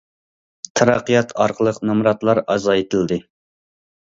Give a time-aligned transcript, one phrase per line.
[0.79, 3.21] تەرەققىيات ئارقىلىق نامراتلار ئازايتىلدى.